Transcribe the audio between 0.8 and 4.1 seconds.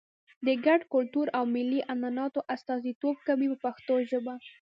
کلتور او ملي عنعنو استازیتوب کوي په پښتو